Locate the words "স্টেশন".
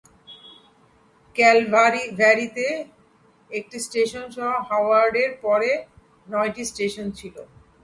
3.87-4.25, 6.71-7.07